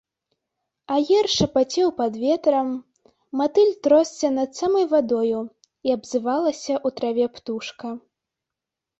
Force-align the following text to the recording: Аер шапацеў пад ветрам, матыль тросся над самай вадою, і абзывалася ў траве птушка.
Аер 0.93 1.25
шапацеў 1.33 1.89
пад 1.99 2.13
ветрам, 2.23 2.69
матыль 3.41 3.69
тросся 3.87 4.31
над 4.37 4.49
самай 4.61 4.85
вадою, 4.93 5.39
і 5.89 5.93
абзывалася 5.97 6.73
ў 6.77 6.97
траве 7.01 7.25
птушка. 7.37 7.87